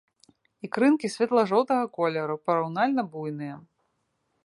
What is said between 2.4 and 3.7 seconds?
параўнальна буйныя.